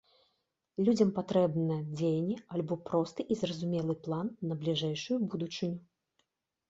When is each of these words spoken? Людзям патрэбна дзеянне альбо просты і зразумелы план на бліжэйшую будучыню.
Людзям 0.87 1.09
патрэбна 1.17 1.75
дзеянне 1.97 2.37
альбо 2.55 2.79
просты 2.87 3.21
і 3.35 3.39
зразумелы 3.45 3.93
план 4.07 4.27
на 4.51 4.61
бліжэйшую 4.63 5.17
будучыню. 5.35 5.79